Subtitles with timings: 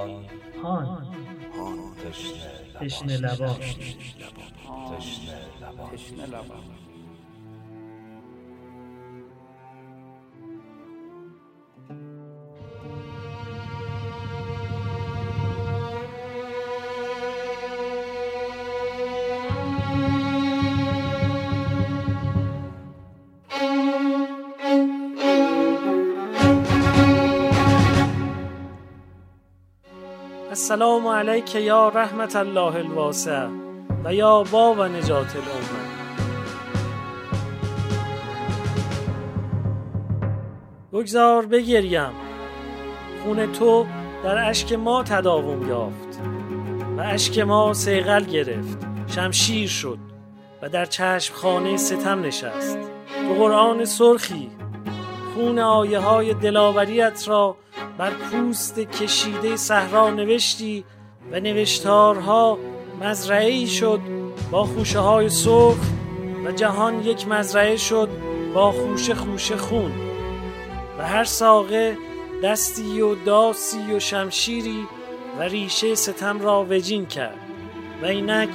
[0.00, 0.24] هان.
[0.64, 2.50] هان تشنه
[2.80, 3.56] تشنه لبان
[4.98, 6.64] تشنه لبان تشنه لبان
[30.70, 33.46] السلام علیک یا رحمت الله الواسع
[34.04, 35.80] و یا باب نجات الامه.
[40.92, 42.10] بگذار بگریم
[43.22, 43.86] خون تو
[44.24, 46.20] در اشک ما تداوم یافت
[46.96, 49.98] و اشک ما سیغل گرفت شمشیر شد
[50.62, 52.78] و در چشم خانه ستم نشست.
[53.28, 54.50] تو قرآن سرخی
[55.34, 57.56] خون آیه های دلاوریت را
[58.00, 60.84] بر پوست کشیده صحرا نوشتی
[61.32, 62.58] و نوشتارها
[63.00, 64.00] مزرعه شد
[64.50, 65.78] با خوشه های سرخ
[66.44, 68.08] و جهان یک مزرعه شد
[68.54, 69.92] با خوشه خوشه خون.
[70.98, 71.96] و هر ساقه
[72.44, 74.86] دستی و داسی و شمشیری
[75.38, 77.38] و ریشه ستم را وجین کرد.
[78.02, 78.48] و اینک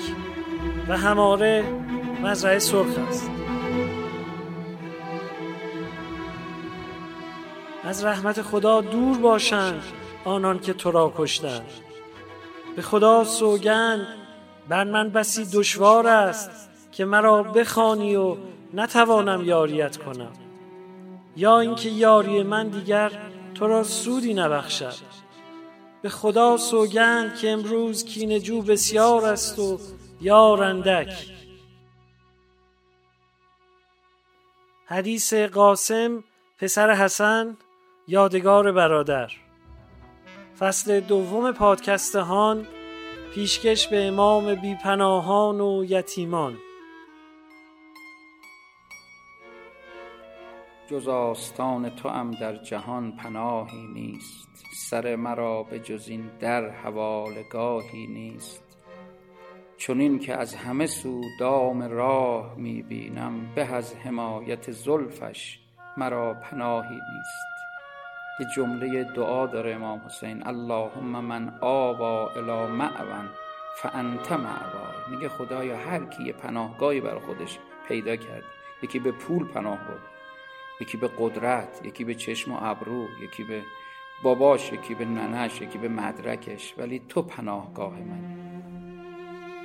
[0.87, 1.63] و هماره
[2.23, 3.29] مزرعه سرخ است.
[7.95, 9.83] از رحمت خدا دور باشند
[10.25, 11.69] آنان که تو را کشتند.
[12.75, 14.07] به خدا سوگند
[14.69, 18.37] بر من بسی دشوار است که مرا بخوانی و
[18.73, 20.33] نتوانم یاریت کنم.
[21.37, 23.11] یا اینکه یاری من دیگر
[23.53, 24.93] تو را سودی نبخشد.
[26.01, 29.79] به خدا سوگند که امروز کینجو بسیار است و
[30.21, 31.13] یار اندک.
[34.85, 36.23] حدیث قاسم
[36.57, 37.57] پسر حسن
[38.07, 39.31] یادگار برادر.
[40.59, 42.67] فصل دوم پادکست هان
[43.33, 46.57] پیشکش به امام بیپناهان و یتیمان.
[50.87, 54.65] جز آستان تو هم در جهان پناهی نیست.
[54.75, 58.77] سر مرا به جز این در حوالگاهی نیست.
[59.77, 65.59] چنین که از همه سو دام راه می بینم به از حمایت زلفش
[65.97, 67.54] مرا پناهی نیست.
[68.39, 73.29] یه جمله دعا داره امام حسین اللهم من آوا الی معون
[73.75, 74.95] فانت معوای.
[75.11, 78.43] میگه خدایا هر کی یه پناهگاهی برای خودش پیدا کرد
[78.83, 79.99] یکی به پول پناه برد
[80.81, 83.61] یکی به قدرت یکی به چشم و ابرو یکی به
[84.23, 88.35] باباش یکی به ننش یکی به مدرکش ولی تو پناهگاه منی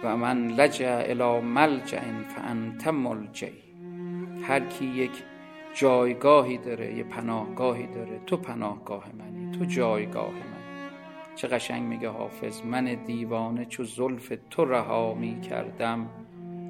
[0.02, 2.00] و من لجع الی ملجع
[2.37, 3.62] فانت ملجعی
[4.42, 5.29] هر کی یک
[5.75, 8.20] جایگاهی داره یه پناهگاهی داره.
[8.26, 10.91] تو پناهگاه منی تو جایگاه منی.
[11.34, 16.06] چه قشنگ میگه حافظ من دیوانه چو زلف تو رها می کردم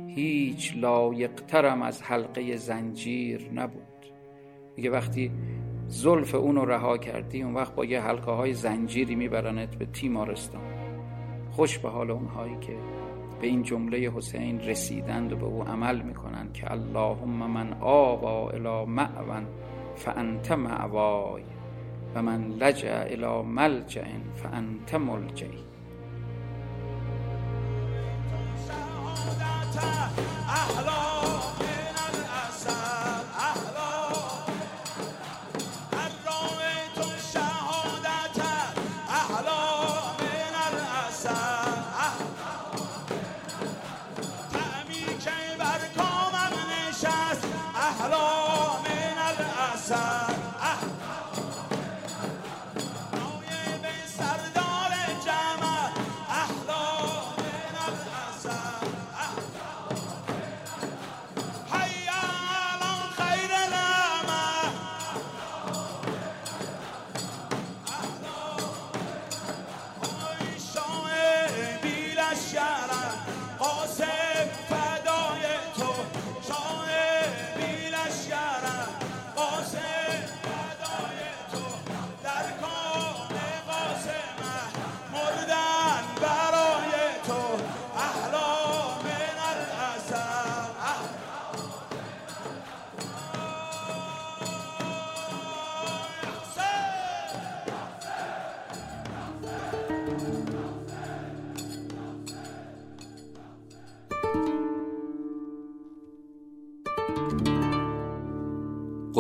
[0.07, 3.83] هیچ لایقترم از حلقه زنجیر نبود.
[4.77, 5.31] میگه وقتی
[5.87, 10.63] زلف اونو رها کردی اون وقت با یه حلقه های زنجیری میبرنت به تیمارستان.
[11.51, 12.73] خوش به حال اونهایی که
[13.41, 18.85] به این جمله حسین رسیدند و به او عمل می‌کنند که اللهم من آوا الی
[18.85, 19.47] معون
[19.97, 21.43] فانت معوای
[22.15, 25.70] و من لجع الی ملجع فانت ملجعی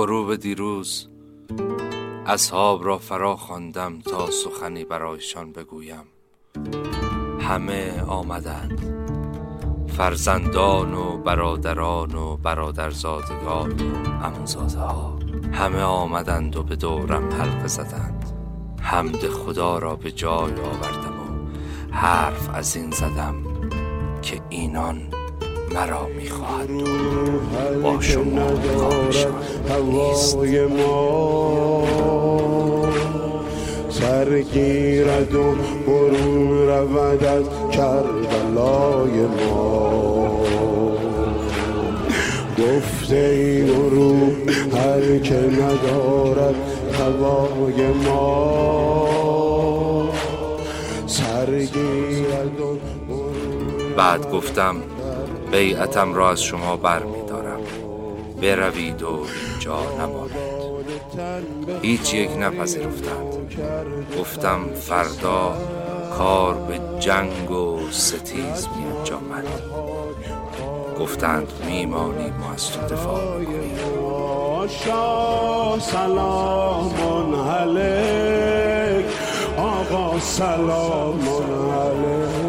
[0.00, 1.08] غروب دیروز
[2.26, 6.04] اصحاب را فرا خواندم تا سخنی برایشان بگویم.
[7.40, 8.80] همه آمدند.
[9.88, 15.18] فرزندان و برادران و برادرزادگان و عموزاده ها
[15.52, 18.32] همه آمدند و به دورم حلقه زدند.
[18.80, 21.46] حمد خدا را به جای آوردم و
[21.92, 23.34] حرف از این زدم
[24.22, 25.19] که اینان
[25.74, 26.68] مرا می‌خواهد.
[27.82, 29.32] با شما کارشان
[29.90, 30.38] نیست.
[33.90, 35.54] سرگیرد و
[35.86, 40.40] برون رود از کربلای ما.
[42.58, 44.16] گفته این رو
[44.78, 46.54] هر که ندارد
[46.92, 48.30] هوای ما.
[51.06, 52.78] سرگیرد و
[53.96, 54.76] بعد گفتم
[55.50, 57.60] بیعتم را از شما بر می دارم
[58.42, 60.60] بروید و اینجا نمانید.
[61.82, 63.56] هیچ یک نپذیرفتند.
[64.20, 65.56] گفتم فردا
[66.18, 69.44] کار به جنگ و ستیز می انجامد
[71.00, 73.78] گفتند میمانیم و از تو دفاع می‌کنیم.
[75.80, 79.06] سلام علیک.
[79.58, 81.20] آقا سلام
[81.72, 82.40] علیک.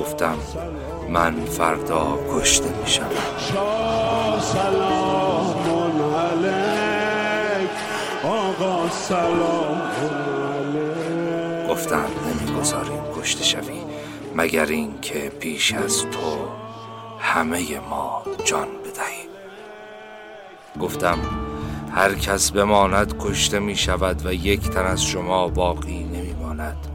[0.00, 0.36] گفتم
[1.16, 3.06] من فردا کشته می شوم
[3.38, 7.70] شاه سلام علیک
[8.24, 13.80] آقا سلام علیک گفتند نمی‌گذاریم کشته شوی
[14.34, 16.48] مگر اینکه پیش از تو
[17.18, 19.30] همه ما جان بدهیم.
[20.80, 21.18] گفتم
[21.94, 26.86] هر کس بماند کشته می شود و یک تن از شما باقی نمی ماند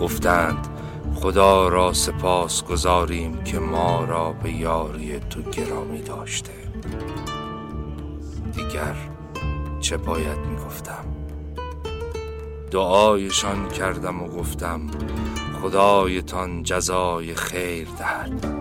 [0.00, 0.68] گفتند
[1.14, 6.52] خدا را سپاس گذاریم که ما را به یاری تو گرامی داشته.
[8.52, 8.94] دیگر
[9.80, 11.04] چه باید می گفتم
[12.70, 14.80] دعایشان کردم و گفتم
[15.62, 18.59] خدایتان جزای خیر دهد.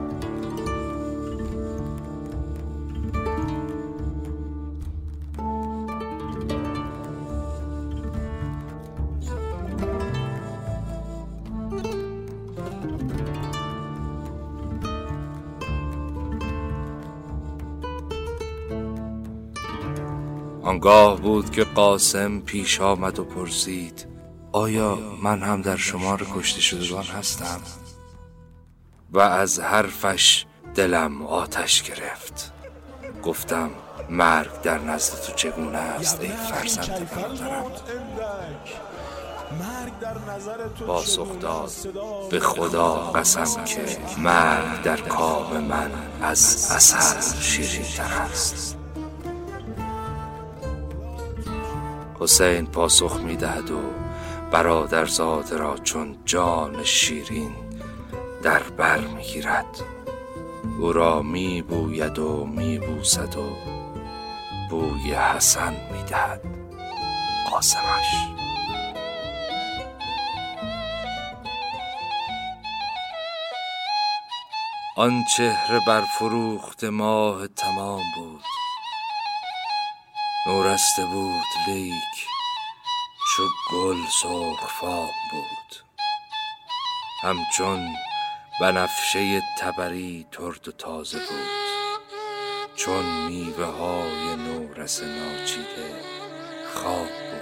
[20.80, 24.08] آنگاه بود که قاسم پیش آمد و پرسید
[24.52, 27.62] آیا من هم در شمار کشته شدگان هستم؟
[29.12, 30.46] و از حرفش
[30.76, 32.54] دلم آتش گرفت.
[33.24, 33.70] گفتم
[34.10, 37.64] مرگ در نزد تو چگونه است ای فرزند برادرم
[40.88, 41.72] پاسخ داد
[42.32, 43.82] به خدا قسم که
[44.18, 45.92] مرگ در کام من
[46.22, 48.79] از اصل شیرین تر است.
[52.20, 53.80] حسین پاسخ می دهد و
[54.52, 57.52] برادرزاده را چون جان شیرین
[58.44, 59.84] در بر می گیرد
[60.80, 63.50] او را می بوید و می بوسد و
[64.70, 66.42] بوی حسن می دهد
[67.52, 68.40] قاسمش.
[74.98, 78.44] آن چهره بر فروخت ماه تمام بود.
[80.48, 82.28] نورسته بود لیک
[83.36, 85.76] چو گل سرخ فام بود.
[87.24, 87.96] همچون
[88.62, 91.50] بنفشه تبری ترد و تازه بود.
[92.76, 95.94] چون میوه های نورس ناچیده
[96.74, 97.40] خواب بود.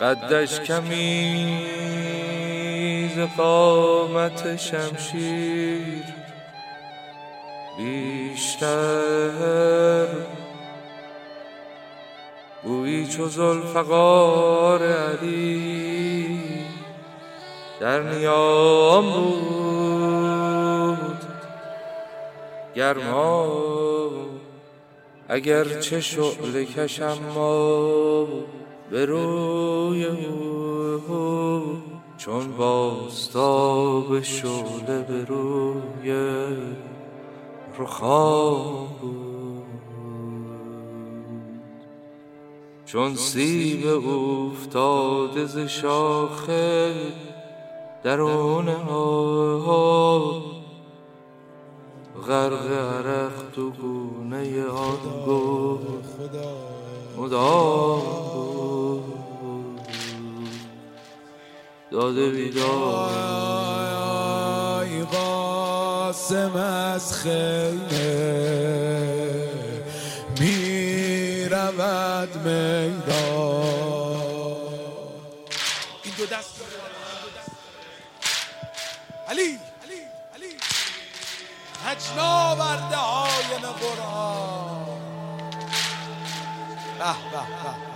[0.00, 1.90] قدش کمی
[3.16, 6.19] ز قامت شمشیر
[7.80, 9.30] بیشتر.
[12.62, 16.40] بویی چو زلفقار علی
[17.80, 20.50] در نیام بود.
[22.74, 23.46] گرما
[25.28, 28.26] اگر چه شعله کشم ما
[28.90, 31.82] به روی او
[32.18, 36.12] چون باستاب شعله به روی
[37.80, 39.30] رخام بود.
[42.86, 46.94] چون سیب افتاده ز شاخه
[48.02, 50.42] درون ها
[52.28, 55.78] غرق عرق تو گونه آن گل
[57.18, 58.02] مدام
[61.90, 63.89] داده بیدار
[66.10, 68.08] قاسم از خیمه
[71.48, 73.10] رود میدان.
[76.30, 76.60] دست.
[79.28, 79.58] علی.
[81.86, 84.86] هجنا برده های قرآن
[86.98, 87.90] به به به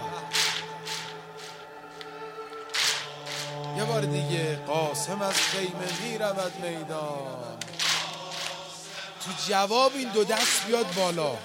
[3.76, 7.73] یه بار دیگه قاسم از خیمه می رود میدان.
[9.24, 11.36] تو جواب این دو دست بیاد بالا.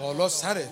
[0.00, 0.68] بالا سرت.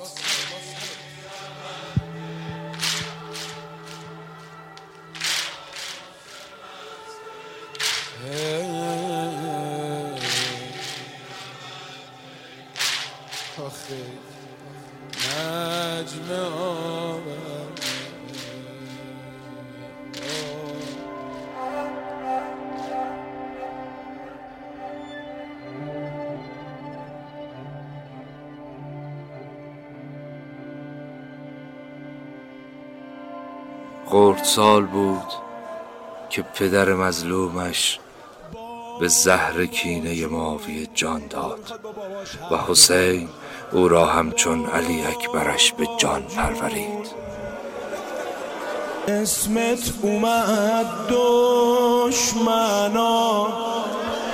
[34.42, 35.32] سال بود
[36.30, 37.98] که پدر مظلومش
[39.00, 41.80] به زهر کینه ماوی جان داد
[42.50, 43.28] و حسین
[43.72, 47.10] او را همچون علی اکبرش به جان پرورید.
[49.08, 50.86] اسمت اومد
[52.08, 52.68] دشمنا.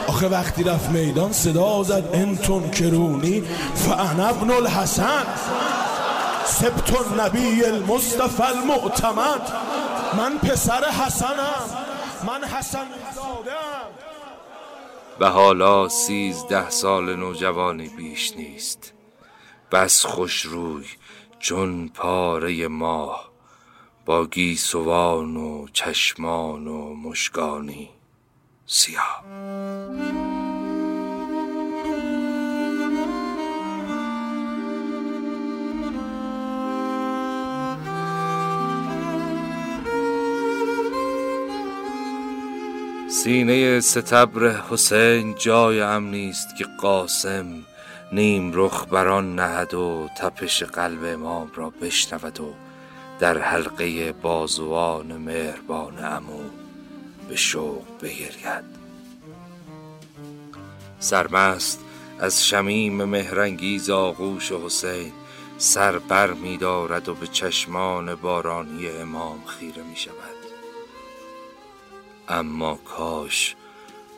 [0.08, 3.42] آخه وقتی رفت میدان صدا زد انتون کرونی
[3.74, 5.26] فانا ابن الحسن.
[6.48, 9.67] سبت نبی المصطفى المعتمد
[10.16, 11.86] من پسر حسنم.
[12.26, 12.86] من حسن
[13.16, 13.90] دادم
[15.18, 18.92] به حالا سیزده سال نوجوانی بیش نیست.
[19.72, 20.84] بس خوش روی
[21.38, 23.28] چون پاره ماه
[24.06, 27.90] با گیسوان و چشمان و مشگانی
[28.66, 29.24] سیاه.
[43.10, 47.46] سینه ستبر حسین جای امنی است که قاسم
[48.12, 52.54] نیم رخ بران نهد و تپش قلب امام را بشنود و
[53.18, 56.40] در حلقه بازوان مهربان امو
[57.28, 58.64] به شوق بگرید.
[60.98, 61.80] سرمست
[62.18, 65.12] از شمیم مهرنگیز آغوش حسین
[65.58, 70.37] سر بر می دارد و به چشمان بارانی امام خیره می شود
[72.28, 73.56] اما کاش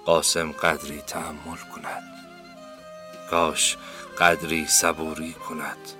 [0.05, 2.03] قاسم قدری تحمل کند.
[3.31, 3.77] کاش
[4.19, 6.00] قدری صبوری کند.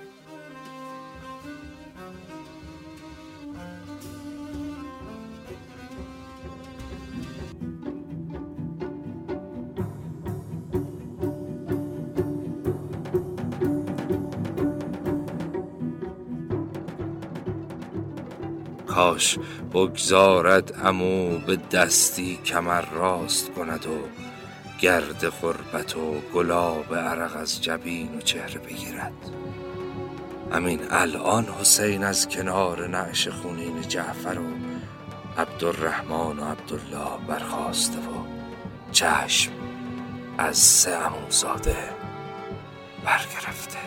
[19.01, 19.39] کاش
[19.73, 23.97] بگذارد امو به دستی کمر راست کند و
[24.79, 29.13] گرد غربت و گلاب عرق از جبین و چهره بگیرد.
[30.51, 34.47] همین الان حسین از کنار نعش خونین جعفر و
[35.41, 38.23] عبدالرحمن و عبدالله برخواسته و
[38.91, 39.51] چشم
[40.37, 41.75] از سه اموزاده
[43.05, 43.79] برگرفته.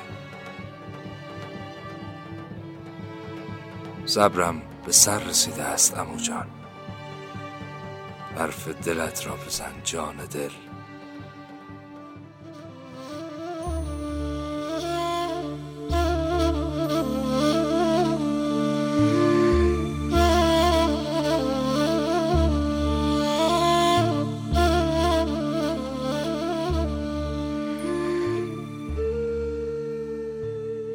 [4.06, 4.73] صبرم.
[4.86, 6.46] به سر رسیده است امو جان.
[8.36, 10.50] برف دلت را بزن جان دل.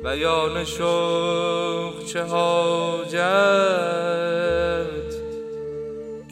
[0.03, 3.68] بیان شوق چه حاجت؟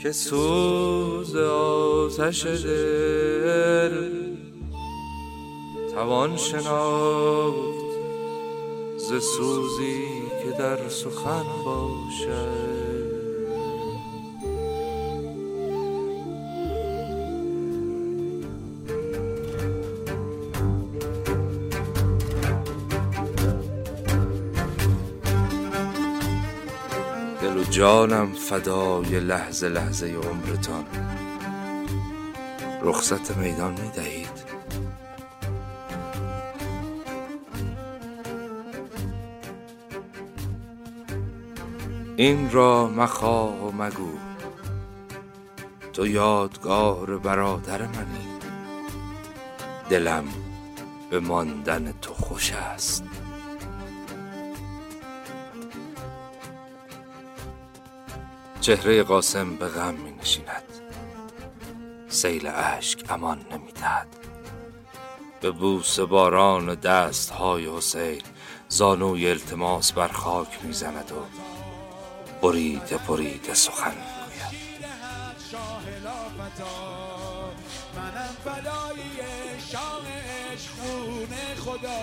[0.08, 4.10] که سوز آتش دل
[5.94, 7.58] توان شناخت
[8.98, 10.06] ز سوزی
[10.44, 12.87] که در سخن باشد.
[27.78, 30.86] جانم فدای لحظه لحظه عمرتان.
[32.82, 34.30] رخصت میدان می دهید.
[42.16, 44.12] این را مخواه و مگو.
[45.94, 48.28] تو یادگار برادر منی.
[49.90, 50.26] دلم
[51.10, 53.04] به ماندن تو خوش است.
[58.68, 60.64] چهره قاسم به غم می نشیند.
[62.08, 64.08] سیل اشک امان نمی دهد.
[65.42, 68.22] به بوس باران دست های حسین
[68.70, 71.26] زانوی التماس بر خاک می‌زند و
[72.42, 74.88] بریده بریده سخن می‌گوید
[77.96, 78.98] منم فدای
[81.58, 82.00] خدا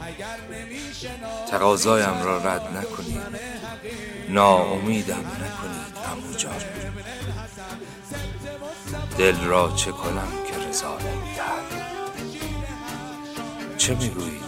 [0.00, 0.38] اگر
[1.50, 3.22] تقاضایم را رد نکنید
[4.28, 6.52] ناامیدم نکنید امو جان.
[9.18, 11.64] دل را چه کنم که رضا نمی‌دهد؟
[13.78, 14.44] چه می‌گویید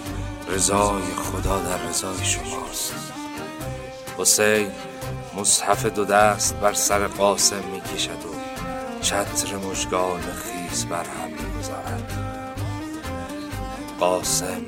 [0.49, 2.95] رضای خدا در رضای شماست.
[4.18, 4.71] حسین
[5.37, 8.35] مصحف دو دست بر سر قاسم می‌کشد و
[9.00, 12.12] چتر مشگان خیس بر هم می‌گذارد.
[14.00, 14.62] قاسم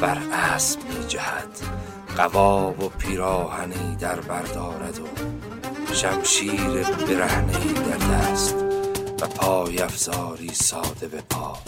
[0.00, 1.81] بر اسب میجهد.
[2.16, 5.06] قواب و پیراهنی در بردارد و
[5.94, 8.54] شمشیر برهنه در دست
[9.22, 11.58] و پای افزاری ساده به پا.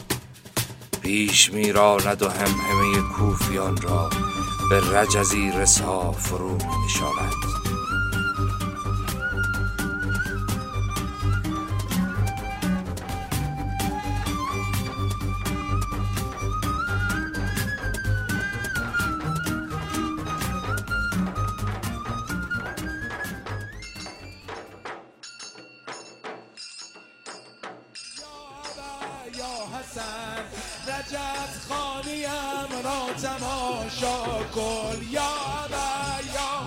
[1.02, 4.10] پیش میراند و همه کوفیان را
[4.70, 6.58] به رجزی رسا فرو
[32.06, 35.30] می نشاند تماشا کن یا
[36.34, 36.66] یا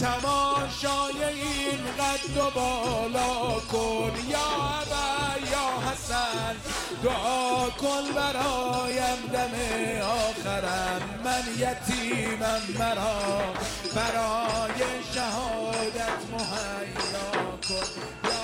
[0.00, 4.76] تماشای این قد و بالا کن یا
[5.50, 6.56] یا حسن
[7.04, 9.54] دعا کن برایم دم
[10.02, 11.20] آخرم.
[11.24, 13.54] من یتیمم مرا
[13.94, 14.82] برای
[15.14, 18.35] شهادت مهیا کن.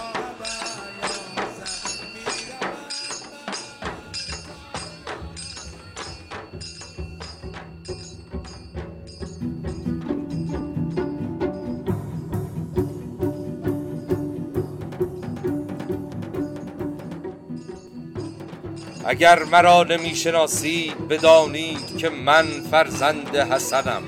[19.12, 24.02] اگر مرا نمی‌شناسید بدانید که من فرزند حسنم.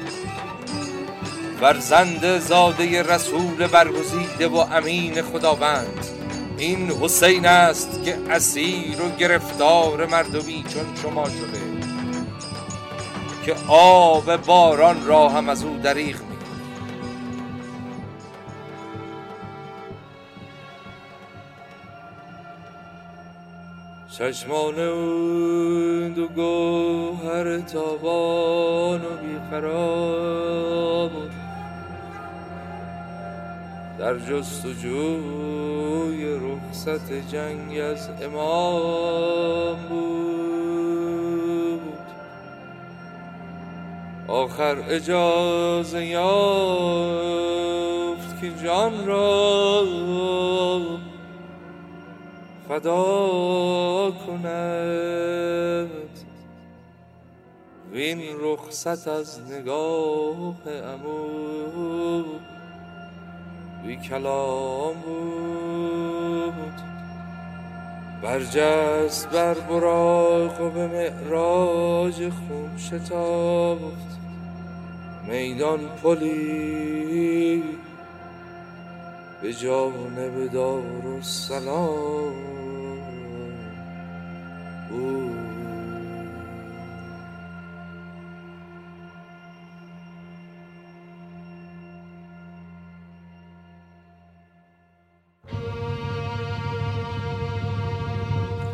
[1.60, 6.06] فرزند زاده رسول برگزیده و امین خداوند.
[6.58, 11.60] این حسین است که اسیر و گرفتار مردمی چون شما شده.
[13.46, 16.16] که آب باران را هم از او دریغ
[24.18, 31.10] چشمان اون دو گوهر تابان و بیقرار.
[33.98, 35.44] در جستجوی
[36.34, 41.80] رخصت جنگ از امام بود.
[44.28, 46.24] آخر اجازه یافت
[48.40, 49.84] که جان را
[52.74, 55.90] فدا کند.
[57.92, 62.22] وین رخصت از نگاه امو
[63.86, 64.94] بی کلام
[66.54, 66.80] بود.
[68.22, 74.18] برجست بر براق و به معراج خون شتافت.
[75.28, 77.62] میدان پلی
[79.44, 82.34] به جانب دار و سلام.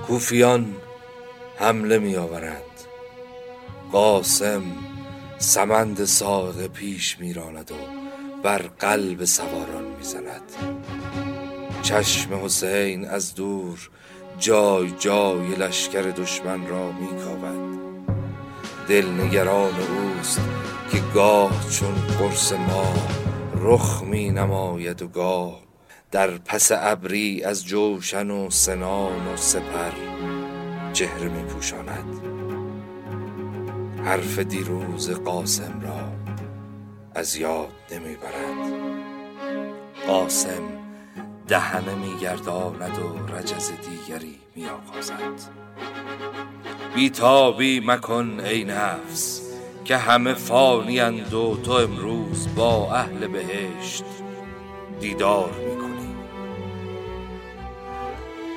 [0.06, 0.76] کوفیان
[1.56, 2.62] حمله می آورند
[3.92, 4.62] قاسم
[5.38, 7.74] سمند ساق پیش می راند و
[8.42, 10.42] بر قلب سواران می زند
[11.82, 13.90] چشم حسین از دور
[14.38, 17.80] جای جای لشکر دشمن را می کابد
[18.88, 20.40] دل نگران اوست
[20.92, 22.94] که گاه چون قرص ما
[23.56, 25.60] رخ می نماید و گاه
[26.10, 29.92] در پس ابری از جوشن و سنان و سپر
[30.92, 32.20] چهره می پوشاند
[34.04, 36.12] حرف دیروز قاسم را
[37.14, 38.79] از یاد نمی برد
[40.10, 40.62] قاسم
[41.48, 45.50] دهنه می گرداند و رجز دیگری می آغازد
[46.94, 49.40] بیتابی مکن ای نفس
[49.84, 54.04] که همه فانی و تو امروز با اهل بهشت
[55.00, 56.14] دیدار می‌کنی.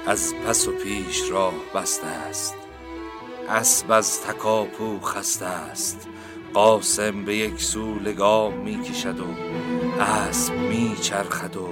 [0.07, 2.55] از پس و پیش راه بسته است
[3.49, 6.07] اسب از تکاپو خسته است.
[6.53, 9.25] قاسم به یک سو لگام می‌کشد و
[9.99, 11.69] اسب میچرخد و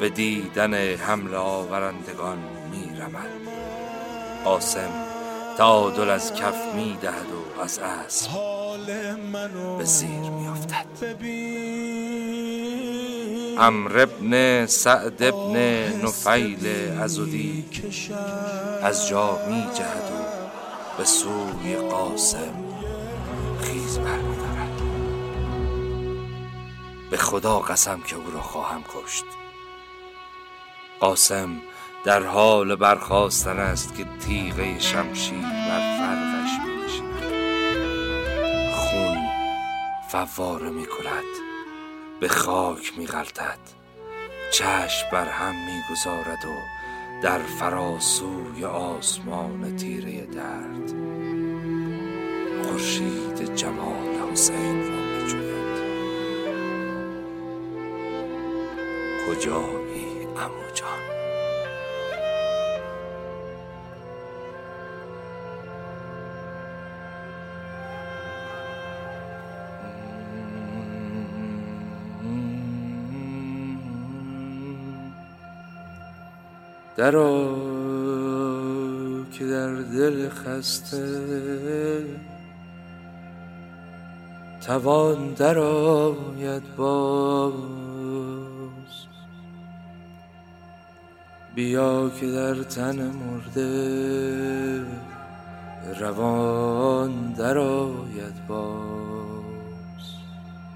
[0.00, 2.38] به دیدن حمله آورندگان
[2.70, 3.30] میرمد.
[4.44, 4.90] قاسم
[5.58, 7.26] تعادل از کف می‌دهد
[7.58, 8.30] و از اسب
[9.78, 10.86] به زیر میافتد.
[13.58, 15.56] امر ابن سعد ابن
[16.04, 16.66] نفیل
[17.00, 17.64] ازودی
[18.82, 22.54] از جا می جهد و به سوی قاسم
[23.60, 24.35] خیز برمیدارد
[27.10, 29.24] به خدا قسم که او را خواهم کشت.
[31.00, 31.60] قاسم
[32.04, 36.76] در حال برخواستن است که تیغه شمشیر بر فرقش می
[38.72, 39.18] خون
[40.10, 41.24] فواره می کند
[42.20, 43.58] به خاک می غلطد.
[44.52, 46.56] چشم بر هم می گذارد و
[47.22, 50.92] در فراسوی آسمان تیره درد.
[52.64, 55.05] خورشید جمال حسین را
[59.26, 61.16] کجایی امو جان؟
[76.96, 77.56] درا
[79.32, 82.04] که در دل خسته
[84.66, 87.85] توان درآید باز
[91.56, 94.84] بیا که در تن مرده
[96.00, 100.06] روان درآید باز.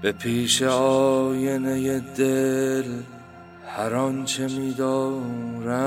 [0.01, 2.83] به پیش آینه دل
[3.67, 5.77] هر آنچه میدارم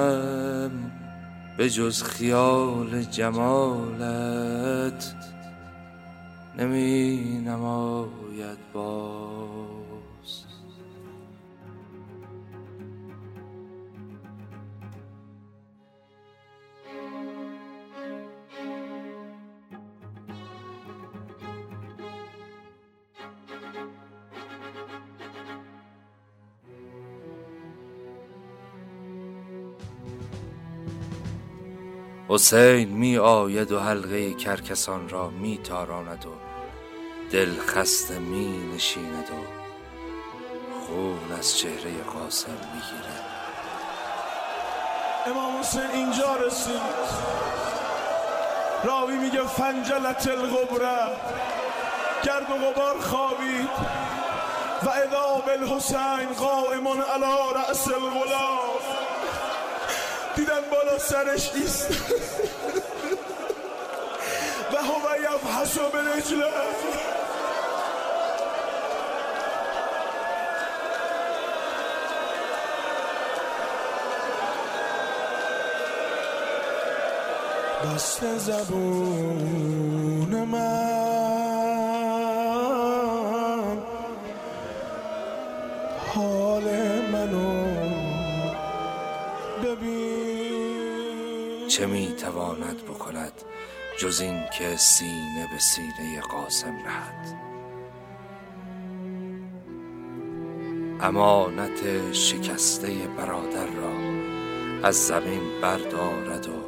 [1.56, 4.44] به جز خیال جمالت
[6.58, 9.23] نمی نماید باز.
[32.34, 36.30] حسین می آید و حلقه کرکسان را می تاراند و
[37.30, 39.34] دل خسته می نشیند و
[40.86, 43.24] خون از چهره قاسم می گیرد.
[45.26, 46.80] امام حسین اینجا رسید.
[48.84, 51.06] راوی میگه فنجلت الغبره.
[52.24, 53.70] گرد و غبار خوابید.
[54.82, 58.63] و اذا بالحسین قائم علی رأس الغلام.
[60.98, 61.90] سرش نیست.
[64.72, 66.46] و هو یفحص به رجله
[77.84, 79.64] بست زبون
[80.44, 80.94] من.
[86.14, 86.64] حال
[87.12, 87.64] منو
[91.74, 93.32] چه می تواند بکند
[93.98, 97.34] جز این که سینه به سینه قاسم نهد.
[101.00, 103.92] امانت شکسته برادر را
[104.88, 106.62] از زمین بردارد و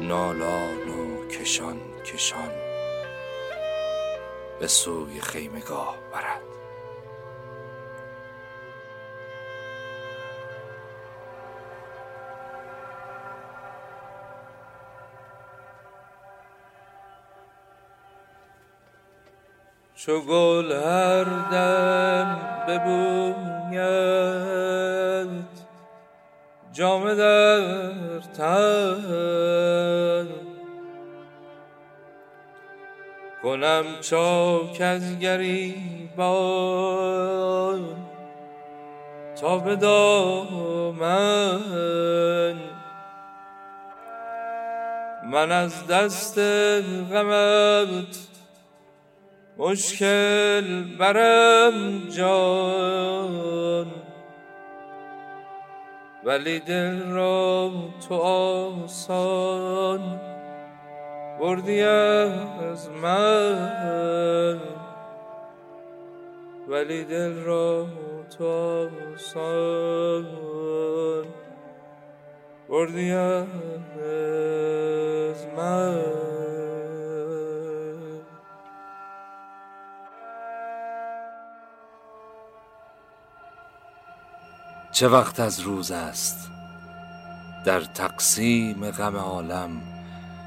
[0.00, 2.50] نالان و کشان کشان
[4.60, 6.33] به سوی خیمگاه برد.
[20.06, 22.38] چو گل هر دم
[22.68, 23.74] ببوید
[26.72, 30.28] جامه در تن.
[33.42, 36.24] کنم چاک از گریبان
[39.40, 41.60] تا به دامن.
[45.24, 46.38] من از دست
[47.12, 48.33] غمت
[49.58, 53.86] مشکل برم جان.
[56.24, 57.70] ولی دل را
[58.08, 60.20] تو آسان
[61.40, 64.60] بردی از من.
[66.68, 67.86] ولی دل را
[68.38, 70.26] تو سان
[72.68, 73.46] بردی از
[75.56, 76.43] من.
[84.94, 86.50] چه وقت از روز است؟
[87.64, 89.82] در تقسیم غم عالم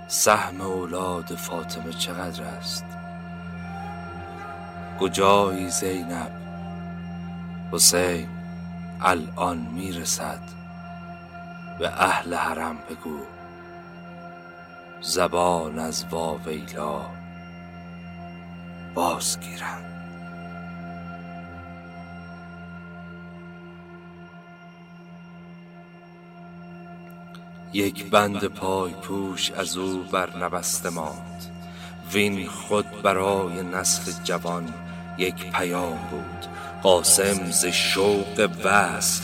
[0.07, 2.85] سهم اولاد فاطمه چقدر است؟
[4.99, 6.31] کجایی زینب؟
[7.71, 8.27] حسین
[9.01, 10.41] الان می‌رسد
[11.79, 13.19] به اهل حرم بگو
[15.01, 17.05] زبان از واویلا
[18.95, 19.86] بازگیرند.
[27.77, 31.45] یک بند پای پوش از او بر نبسته ماند.
[32.13, 34.73] وین خود برای نسل جوان
[35.17, 36.45] یک پیام بود.
[36.83, 39.23] قاسم ز شوق وصل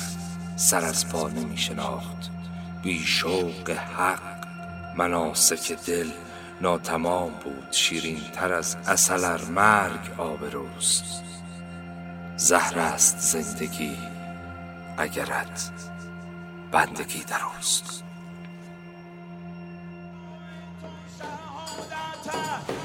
[0.56, 2.30] سر از پا نمی شناخت.
[2.84, 4.48] بی شوق حق
[4.96, 6.10] مناسک دل
[6.62, 7.72] ناتمام بود.
[7.72, 11.24] شیرین تر از اصل مرگ آبروست.
[12.36, 13.98] زهر است زندگی
[14.98, 15.72] اگرت
[16.72, 18.03] بندگی دروست
[22.24, 22.83] سینه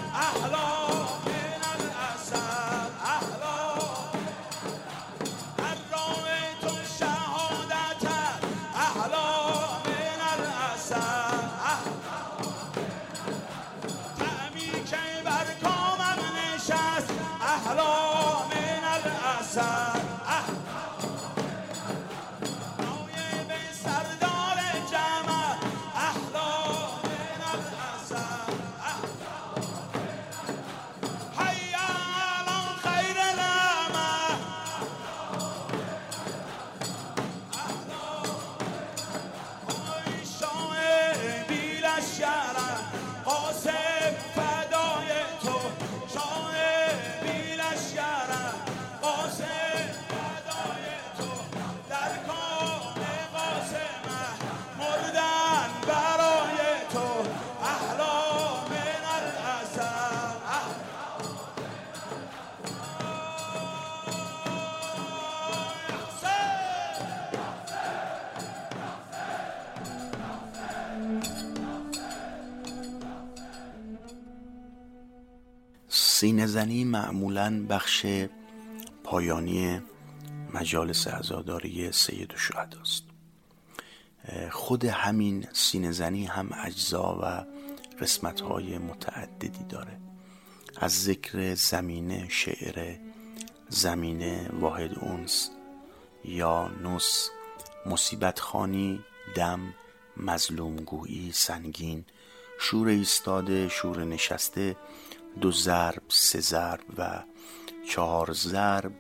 [76.59, 78.07] زنی معمولا بخش
[79.05, 79.81] پایانی
[80.55, 82.35] مجالس عزاداری سید
[82.81, 83.05] است.
[84.51, 87.45] خود همین سینه زنی هم اجزا و
[88.01, 89.99] قسمت های متعددی داره.
[90.77, 92.97] از ذکر زمینه شعر
[93.69, 95.51] زمینه واحد اونس
[96.25, 97.31] یا نس
[97.87, 99.01] مصیبت خانی
[99.35, 99.75] دم
[100.17, 102.05] مظلومگویی سنگین
[102.61, 104.77] شور ایستاده شور نشسته
[105.41, 107.23] دو ضرب سه ضرب و
[107.89, 108.93] چهار ضرب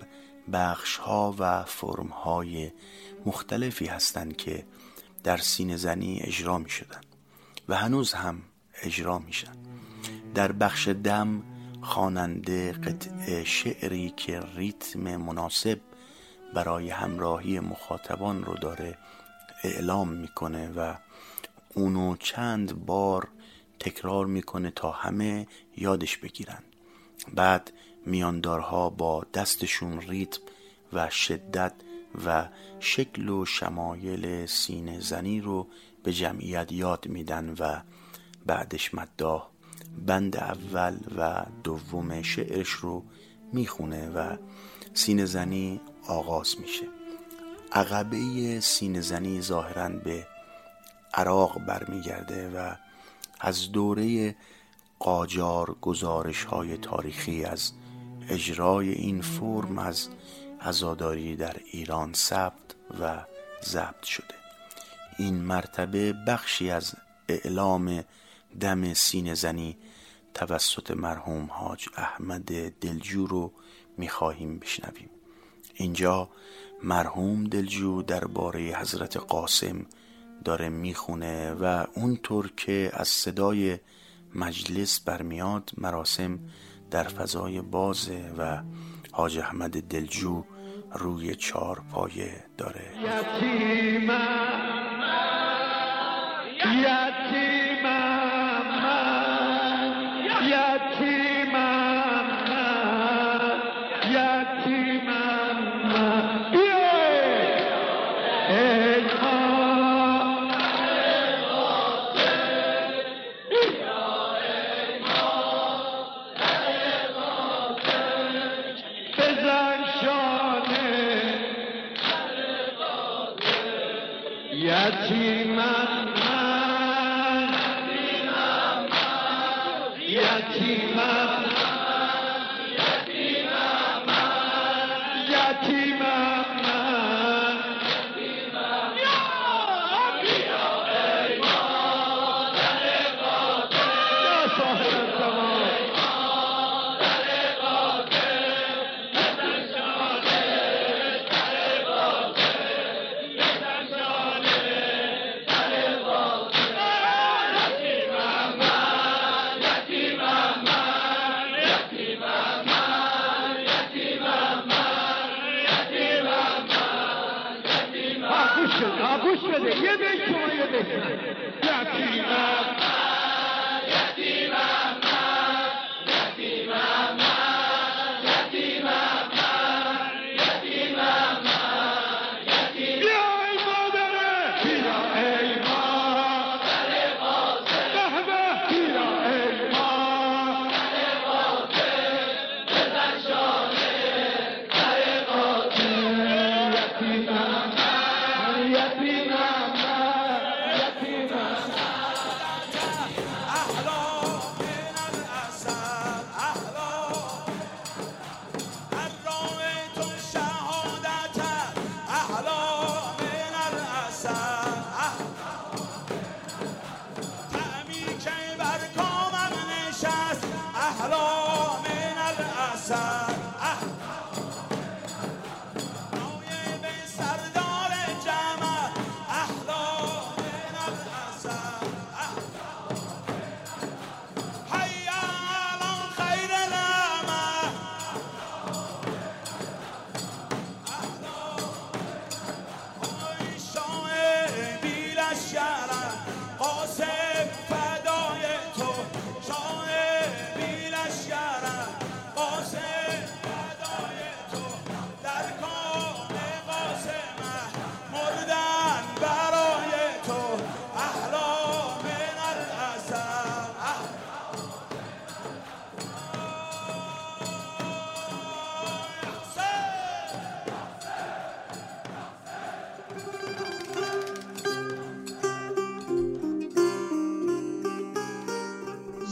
[0.53, 2.71] بخش ها و فرم های
[3.27, 4.67] مختلفی هستند که
[5.25, 7.01] در سینه زنی اجرا می شدن
[7.69, 8.43] و هنوز هم
[8.83, 9.53] اجرا میشن.
[10.35, 11.43] در بخش دم
[11.83, 15.81] خواننده قطع شعری که ریتم مناسب
[16.55, 18.99] برای همراهی مخاطبان رو داره
[19.65, 20.95] اعلام می‌کنه و
[21.75, 23.29] اونو چند بار
[23.81, 26.63] تکرار می‌کنه تا همه یادش بگیرن.
[27.35, 27.73] بعد
[28.07, 30.41] میاندارها با دستشون ریتم
[30.93, 31.73] و شدت
[32.27, 32.49] و
[32.81, 35.69] شکل و شمایل سینه زنی رو
[36.03, 37.81] به جمعیت یاد میدن و
[38.47, 39.49] بعدش مداح
[40.07, 43.05] بند اول و دوم شعرش رو
[43.53, 44.37] می‌خونه و
[44.95, 46.85] سینه زنی آغاز میشه.
[47.73, 50.27] عقبه سینه زنی ظاهرا به
[51.15, 52.75] عراق برمیگرده و
[53.41, 54.37] از دوره
[54.99, 57.73] قاجار گزارش های تاریخی از
[58.29, 60.09] اجرای این فرم از
[60.61, 63.25] عزاداری در ایران ثبت و
[63.65, 64.35] ضبط شده.
[65.19, 66.95] این مرتبه بخشی از
[67.29, 68.05] اعلام
[68.61, 69.77] دم سین زنی
[70.35, 73.53] توسط مرحوم حاج احمد دلجو رو
[73.97, 75.11] می‌خواهیم بشنویم.
[75.75, 76.29] اینجا
[76.83, 79.87] مرحوم دلجو درباره حضرت قاسم
[80.45, 83.79] داره می‌خونه و اونطور که از صدای
[84.35, 86.39] مجلس برمیاد مراسم
[86.91, 88.63] در فضای بازه و
[89.13, 90.45] حاج احمد دلجو
[90.93, 92.85] روی چهار پایه داره.
[93.05, 94.79] یتیمم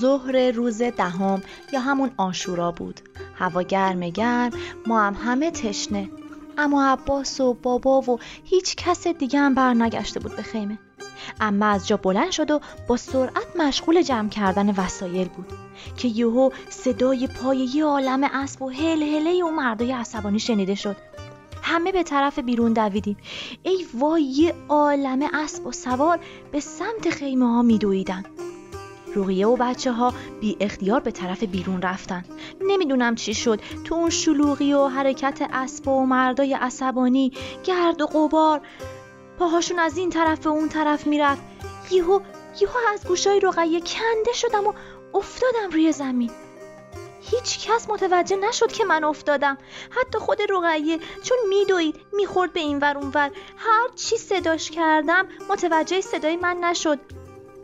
[0.06, 1.42] ظهر روز دهم
[1.72, 3.00] یا همون آشورا بود.
[3.34, 4.50] هوا گرم گرم
[4.86, 6.10] ما هم همه تشنه.
[6.58, 10.78] اما عباس و بابا و هیچ کس دیگه هم بر نگشته بود به خیمه.
[11.40, 15.52] اما از جا بلند شد و با سرعت مشغول جمع کردن وسایل بود
[15.96, 20.96] که یهو صدای پای یه عالم اسب و هل هله اون مردای عصبانی شنیده شد.
[21.62, 23.16] همه به طرف بیرون دویدیم.
[23.62, 26.18] ای وای یه عالم اسب و سوار
[26.52, 28.24] به سمت خیمه ها میدویدن.
[29.16, 32.24] روغیه و بچه ها بی اختیار به طرف بیرون رفتن.
[32.60, 33.60] نمی‌دونم چی شد.
[33.84, 37.32] تو اون شلوغی و حرکت اسب و مردای عصبانی
[37.64, 38.60] گرد و غبار
[39.38, 41.42] پاهاشون از این طرف و اون طرف می‌رفت.
[41.90, 42.20] یهو
[42.60, 44.72] یهو از گوشای رقیه کنده شدم و
[45.14, 46.30] افتادم روی زمین.
[47.30, 49.58] هیچ کس متوجه نشد که من افتادم.
[49.90, 53.30] حتی خود رقیه چون میدوید می‌خورد به این ور اونور.
[53.56, 56.98] هر چی صداش کردم متوجه صدای من نشد.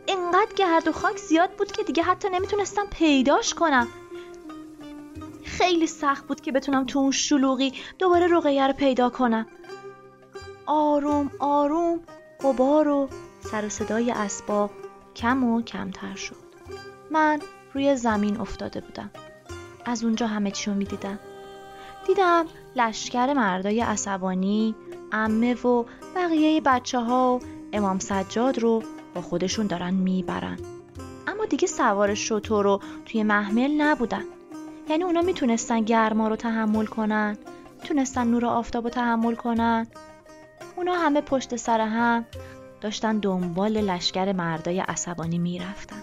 [0.07, 3.87] انقدر گرد و خاک زیاد بود که دیگه حتی نمی‌تونستم پیداش کنم.
[5.43, 9.47] خیلی سخت بود که بتونم تو اون شلوغی دوباره رقیه رو پیدا کنم.
[10.65, 11.99] آروم آروم
[12.43, 13.09] غبار و
[13.39, 14.71] سر و صدای اسباب
[15.15, 16.35] کم و کمتر شد.
[17.11, 17.41] من
[17.73, 19.09] روی زمین افتاده بودم.
[19.85, 21.19] از اونجا همه چی رو می‌دیدم.
[22.07, 24.75] دیدم لشکر مردای عصبانی
[25.11, 27.39] امه و بقیه بچه ها و
[27.73, 28.83] امام سجاد رو
[29.15, 30.57] با خودشون دارن می‌برن.
[31.27, 34.23] اما دیگه سوار شطور رو توی محمل نبودن.
[34.89, 37.37] یعنی اونا می‌تونستن گرما رو تحمل کنن
[37.81, 39.87] می‌تونستن نور آفتاب رو تحمل کنن.
[40.75, 42.25] اونا همه پشت سر هم
[42.81, 46.02] داشتن دنبال لشکر مردای عصبانی می‌رفتن.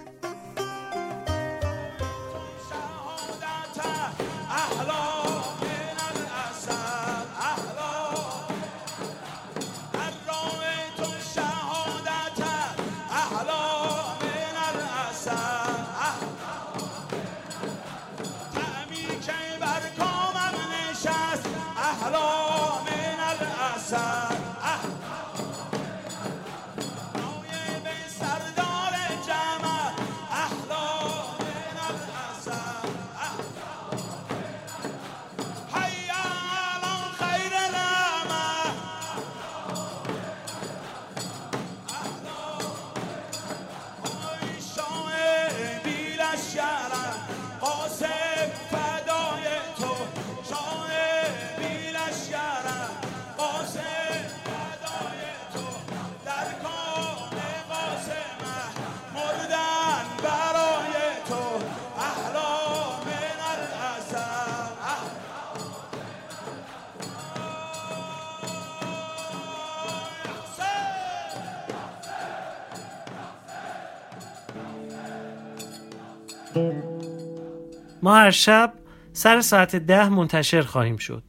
[78.02, 78.72] ما هر شب
[79.12, 81.22] سر ساعت ده منتشر خواهیم شد.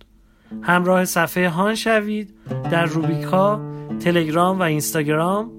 [0.62, 2.34] همراه صفحه هان شوید
[2.72, 3.62] در روبیکا،
[4.00, 5.52] تلگرام و اینستاگرام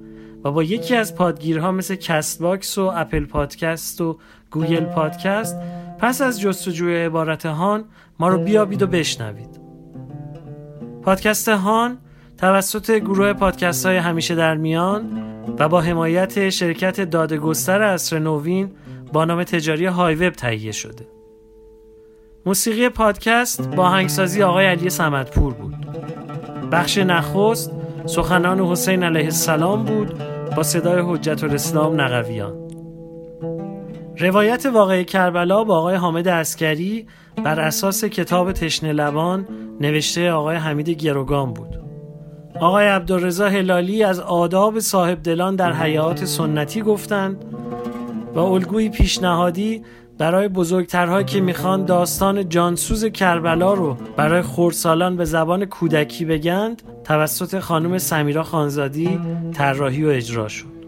[0.45, 4.19] و با یکی از پادگیرها مثل Castbox و Apple Podcast و
[4.51, 5.57] Google Podcast
[5.99, 7.85] پس از جستجوی عبارت هان
[8.19, 9.61] ما رو بیابید و بشنوید.
[11.03, 11.99] پادکست هان
[12.39, 15.23] توسط گروه پادکست های همیشه در میان
[15.59, 18.71] و با حمایت شرکت دادگستر عصر نوین
[19.13, 21.07] با نام تجاری های وب تهیه شده.
[22.47, 25.75] موسیقی پادکست با هنگسازی آقای علی سمدپور بود.
[26.73, 27.71] بخش نخست
[28.07, 30.15] سخنان حسین علیه السلام بود
[30.57, 32.63] با صدای حجت الاسلام نقویان.
[34.19, 37.07] روایت واقعی کربلا با آقای حامد اسکری
[37.45, 39.49] بر اساس کتاب تشنه لبان
[39.81, 41.83] نوشته آقای حمید گروگان بود.
[42.61, 47.45] آقای عبدالرضا هلالی از آداب صاحب دلان در حیات سنتی گفتند
[48.35, 49.83] و الگوی پیشنهادی
[50.19, 57.59] برای بزرگترهایی که می‌خوان داستان جانسوز کربلا رو برای خورسالان به زبان کودکی بگند توسط
[57.59, 59.21] خانم سمیرا خانزادی
[59.55, 60.82] طراحی و اجرا شد.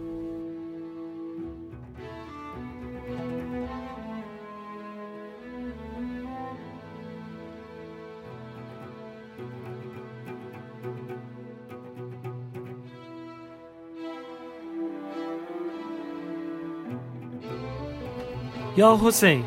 [18.77, 19.45] یا حسین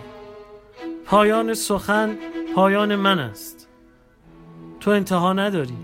[1.05, 2.17] پایان سخن
[2.55, 3.67] پایان من است.
[4.79, 5.77] تو انتها نداری.